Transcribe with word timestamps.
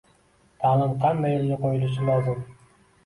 Taʼlim 0.63 0.95
qanday 1.03 1.35
yoʻlga 1.37 1.59
qoʻyilishi 1.67 2.09
lozim? 2.11 2.41